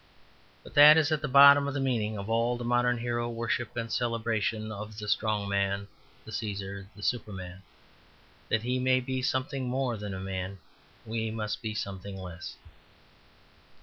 [0.63, 4.97] But that is at bottom the meaning of all modern hero worship and celebration of
[4.97, 5.87] the Strong Man,
[6.25, 7.61] the Caesar the Superman.
[8.49, 10.57] That he may be something more than man,
[11.05, 12.55] we must be something less.